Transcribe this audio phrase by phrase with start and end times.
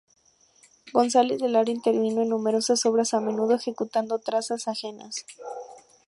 [0.93, 5.27] González de Lara intervino en numerosas obras, a menudo ejecutando trazas ajenas.